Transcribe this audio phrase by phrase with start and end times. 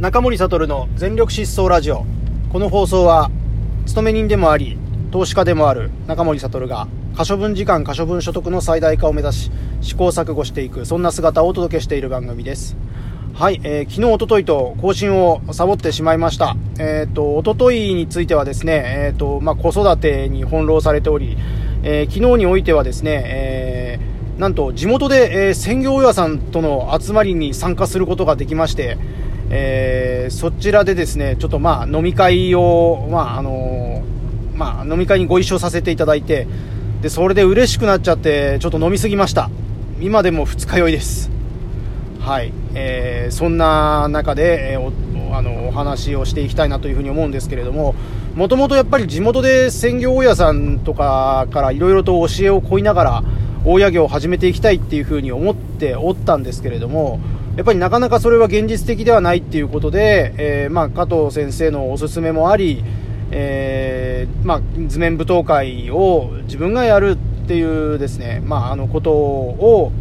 [0.00, 2.04] 中森悟の全力疾走ラジオ
[2.52, 3.30] この放送は
[3.86, 4.76] 勤め人でもあり
[5.12, 9.50] 投資家でもある中森悟が可処分時間可処分所得の最大化を目指し
[9.82, 12.76] 試行錯誤していくそんな姿をお届けしている番組です
[13.34, 16.56] はい、えー、昨日、おとといと更新をサボってしまいました。
[16.78, 21.36] えっ、ー、と、おとといについてはですね、えっ、ー、と、まあ、子育てに翻弄されており、
[21.82, 28.98] えー、昨日においてはですね、えー、なんと地元で、えー、専業親さんとの集まりに参加することができまして、
[29.50, 34.02] えー、そちらでですね、ちょっとまあ飲み会を、まああの、
[34.54, 36.46] まあ飲み会にご一緒させていただいて、
[37.02, 39.50] で、それで嬉しくなっちゃって、ちょっと飲みすぎました。
[40.00, 41.30] 今でも二日酔いです。
[42.20, 42.52] はい。
[42.74, 47.94] えー、そんな中で、えー、おあのお話をしていきたいなというふうに思うんですけれども、
[48.34, 53.24] もともとやっぱり地元で専業大家さんとかからいろいろと教えを請いながら、
[53.64, 57.20] 大家業を始めていきたいっていうふうに思っておったんですけれども、
[57.56, 62.82] やっぱりなかなかそれは現実的ではないっていうことで、えー、まあ、加藤先生のおすすめもあり、
[63.30, 69.92] えー、まあ、図面舞踏会を自分がやるっていうですね、まあ、あのことを、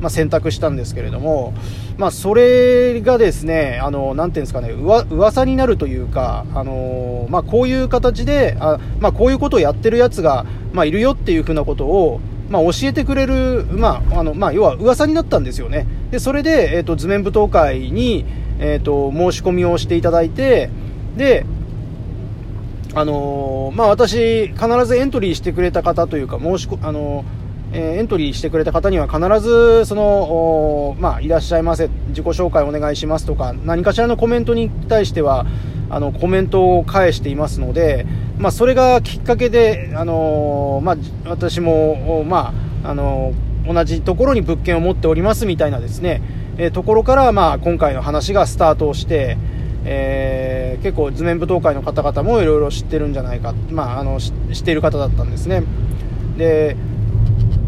[0.00, 1.54] まあ、選択したんですけれども、
[1.96, 15.86] まあ、それがですね、あの、なんていうんですかね、うわ、噂になるというか、あの、まあ、こういう形で、あまあ、こういうことをやってるやつが、まあ、いるよっていうふうなことを、まあ、教えてくれる、まあ、あの、まあ、要は噂になったんですよね。
[16.10, 18.24] で、それで、え、ー、と、図面舞踏会に、
[18.58, 20.70] え、ー、と、申し込みをしていただいて、
[21.16, 21.44] で、
[22.94, 27.24] あのー、まあ、私、必ずエントリーしてくれた方というか、申し、あの
[27.72, 35.44] えエントリーしてくれた方には必ず、その、まあ、いらっしゃいませ、自己紹介お願いしますとか、何かしらのコメントに対しては、
[35.90, 38.06] あの、コメントを返していますので、
[38.38, 43.32] まあ、それがきっかけで、あのまあ、私も、まあ、あの
[43.68, 46.22] 同じところに物件を持っておりますみたいなですね、
[46.56, 49.36] えところから、まあ、今回の話がスタートをして、
[49.84, 55.62] えー、結構図面舞踏会の方々もいろいろ知ってるんじゃないか、まあ、あの知っている方だったんですね。
[56.36, 56.76] で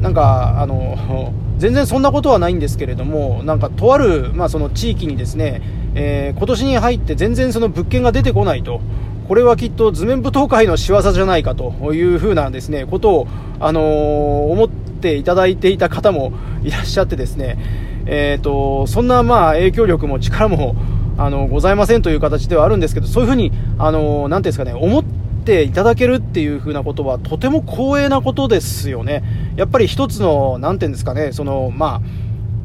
[0.00, 5.60] なんかあの 全然そんなことはないんですけれどもなんかとある、まあ、その地域にですね、
[5.96, 8.80] えー、今年に入って全然その物件が出てこないと
[9.26, 13.26] これはきっと図面舞踏会の仕業じゃないかというふうなですねことを、
[13.58, 16.32] あのー、思っていただいていた方も
[16.62, 17.58] いらっしゃってですね、
[18.06, 20.76] えーと、そんなまあ影響力も力も
[21.16, 25.04] あのございませんという形ではあるんですけどそういうふうに、あの、なんていうんですかね思っ
[25.44, 29.22] ていただけるっていう風なことはとても光栄なことですよね。
[29.56, 32.00] やっぱり一つの、なんていうんですかね、その、まあ、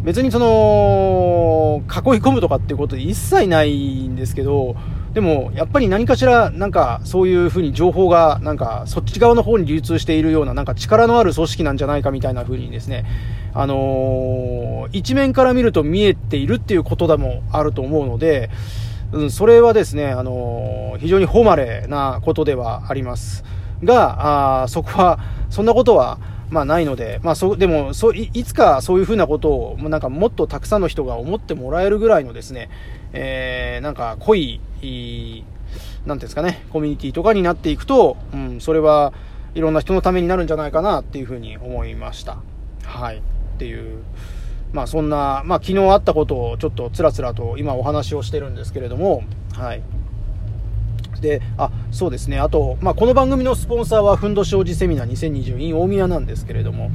[0.03, 4.75] 別にその、囲い込むとかっていうことで一切ないんですけど、
[5.13, 13.05] でも、やっぱり何かしら、なんか、そういうふうに情報が、なんか、そっち側の方に流通しているような、なんか力のある組織なんじゃないかみたいな風にですね、
[13.53, 18.49] あのー、一面から見ると見えているっていうことでもあると思うので、
[19.11, 23.43] うん、それはですね、あのー、非常に誉れなことではあります。
[23.83, 25.19] が、あそこは、
[25.51, 26.17] そんなことは、
[26.53, 32.69] まあないので、まあそ、でも、そい、いつかそういうふうなことを、なんかもっとたくさんの人が思ってもらえるぐらいのですね、
[33.11, 34.61] えー、なんか濃い、
[36.05, 39.13] なんですかね、コミュニティとかになっていくと、うん、それは
[39.55, 42.37] いろんな人のためになるんじゃないかなっていうふうに思いました。
[42.83, 43.17] はい。
[43.17, 43.21] っ
[43.57, 44.03] ていう、
[44.73, 49.81] まあそんな、まあ昨日あったことをちょっとつらつらと今お話をしてるんですけれども、はい。
[51.23, 52.37] で、あ、そうですね。
[52.37, 56.91] あと、まあ、この番組のスポンサーは、ふんどしおじセミナー2020 in 大宮なんですけれども、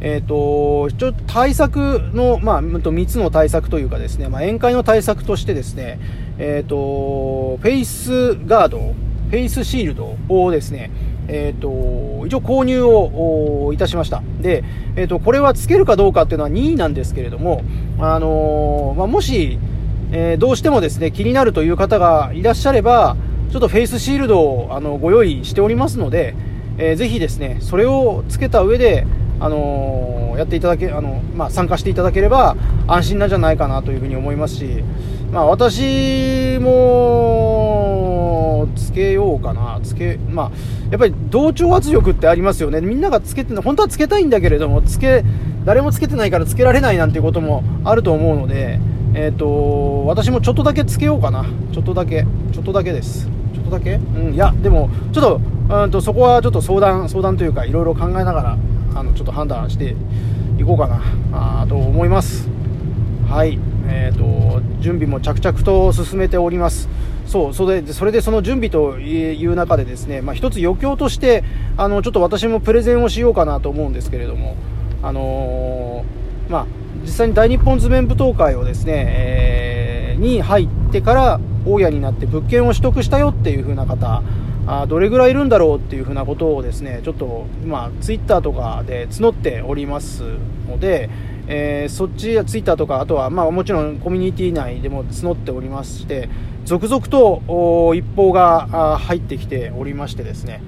[0.00, 6.00] えっ、ー、と、ちょっと対策の、まあ、3つの対策というかですね、まあ、宴会の対策としてですね、
[6.38, 10.90] えっ、ー、と、フェイスガード、フェイスシールドをですね、
[11.28, 14.22] えっ、ー、と、一応購入をいたしました。
[14.40, 14.64] で、
[14.96, 17.62] えっ、と、これはつけるかどうかっていうのは任意なんですけれども、
[17.98, 19.58] あのまあ、もし、
[20.12, 23.16] えどうしてもですね、気になるという方がいらっしゃれば、
[23.50, 26.34] ちょっとフェイスシールドをあのご用意しておりますので、
[26.78, 29.06] えー、ぜひですね、それをつけた上で、
[29.40, 34.82] あのー、やっていただけ、あの、まあ、参加していただければ安心なんじゃないかなというふうに思いますし、
[35.32, 37.96] まあ、私も、
[38.74, 40.50] つけようかな、つけ、まあ、
[40.90, 42.80] やっぱり同調圧力ってありますよね。
[42.80, 45.24] みんながつけて、本当はつけたいんだけれども、つけ、
[45.64, 48.78] 誰もつけてないからつけられないなんてこともあると思うので、
[49.14, 51.46] えっ、ー、と、私もちょっとだけつけようかな。
[51.72, 52.26] ちょっとだけ。
[52.52, 53.35] ちょっとだけです。
[53.66, 53.94] とだけ？
[53.94, 55.24] うん、いや、でも、ちょっ
[55.68, 58.58] と、うんと、そこはちょっと相談、相談というか、いろいろ考えながら、
[58.94, 59.94] あの、ちょっと判断して
[60.58, 62.48] いこうかな、あと思います。
[63.28, 63.58] はい。
[63.88, 66.88] えっ、ー、と、準備も着々と進めております。
[67.26, 71.44] そう、それで、それでその準備という中でですね、まあ、一つ余興として、
[71.76, 74.56] あの、ちょっと私もプレゼンをしようかなと思うんですけれども、
[75.02, 76.66] あのー、まあ、
[77.02, 84.22] 実際に大日本図面舞踏会をですね、えー、に入ってから、大家になって物件を取得したよっていう風な方
[84.66, 90.22] あどれぐらいいるんだろうっていう風なことをですねちょっと今ツイッターとかで募っております
[90.68, 91.08] ので、
[91.46, 96.28] えー、そっちやツイッターとかあとはまあもちろんコミュニティ内でも募っておりまして
[96.64, 100.62] 続々と一報が入ってきておりましてですね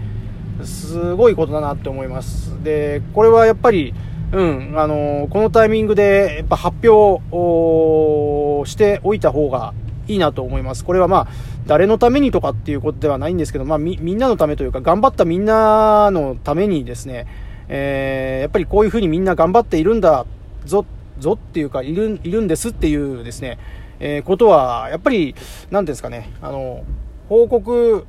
[0.64, 2.62] すごいことだなって思います。
[2.62, 3.94] でこれはやっぱり
[4.32, 9.72] うんあのこのタイミングでやっぱ発表しておいた方が
[10.08, 10.84] いいなと思います。
[10.84, 11.28] これはまあ、
[11.66, 17.26] 誰のためにとかっていうことではないんですけど、まあ、み、みんなのためというか、頑張ったみんなのためにですね、
[17.68, 20.26] えー、やっぱりこういうふうにみんな頑張っているんだ
[20.64, 20.84] ぞ、
[21.18, 23.58] ぞっていうか、いる、いるんですっていうですね、
[24.00, 25.34] えー、ことは、やっぱり、
[25.70, 26.84] なんですかね、あの、
[27.28, 28.06] 報告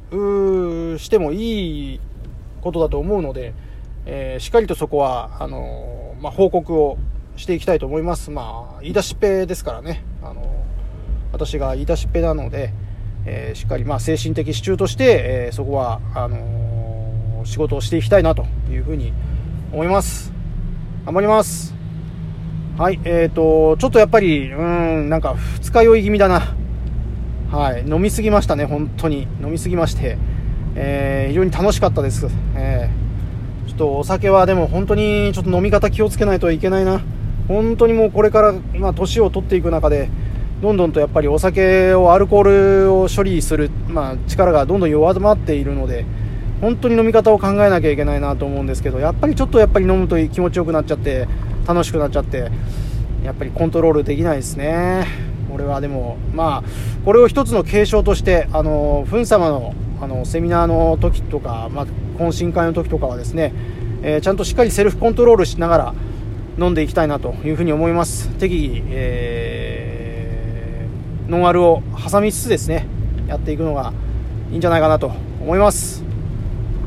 [0.98, 2.00] してもいい
[2.62, 3.54] ことだと思うので、
[4.06, 6.98] えー、しっかりとそこは、あの、まあ、報告を
[7.36, 8.31] していきたいと思います。
[8.31, 10.04] まあ、言い出しっぺですからね。
[10.22, 10.58] あの、
[11.31, 12.74] 私が言い出しっぺなので、
[13.26, 19.14] えー、しっかりまあ精神的支柱として、えー、そこはあのー、仕事をしていきたいなというふうに
[19.72, 20.34] 思います。
[21.06, 21.76] 頑張ります。
[22.78, 26.56] はいえーとちょっとやっぱりうんなんか二日酔い気味だな。
[27.52, 29.28] はい飲みすぎましたね本当に。
[29.42, 30.18] 飲みすぎまして、
[30.76, 37.02] えー、非常に楽しかったです、えー、ちょっとお酒はでも本当にちょっと飲み方気をつけないといけないな。
[37.48, 40.10] 本当にもうこれから、まあ、年を取っていく中で
[40.61, 42.44] どんどんとやっぱりお酒をアルコー
[42.88, 46.06] ルを処理する、まあ、力がどんどん弱まっているので
[46.59, 51.27] 本当に飲み方を考えなきゃいけないなと思うんですけどやっぱりちょっとやっぱり飲むと気持ちよくなっちゃって
[51.65, 52.51] 楽しくなっちゃって
[53.23, 55.06] やっぱりコントロールできないですね。
[55.51, 56.69] 俺はでもまあ
[57.06, 63.53] これを一つの継承としてあのフン様のあのセミナーの時とか、まあ、懇親会の時とかはですね、
[64.01, 65.94] えー、ちゃんとしっかりセルフコントロールしながら
[66.57, 68.29] 飲んでいきたいなというふうに思います。
[68.38, 69.99] 適宜、えー
[71.30, 72.88] ノンアルを挟みつつですね
[73.28, 73.94] やっていくのが
[74.52, 75.12] いいんじゃないかなと
[75.42, 76.04] 思います。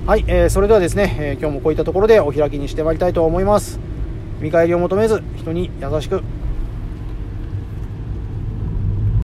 [0.05, 3.79] はい、えー、それではですね、えー、今日もこういったところでお開きにしてまいりたいと思います。
[4.41, 6.25] 見返りを求めず人に優しく